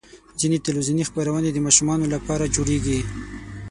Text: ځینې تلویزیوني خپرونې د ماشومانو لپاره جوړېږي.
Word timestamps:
ځینې 0.39 0.57
تلویزیوني 0.65 1.03
خپرونې 1.09 1.49
د 1.53 1.57
ماشومانو 1.65 2.05
لپاره 2.13 2.51
جوړېږي. 2.55 2.99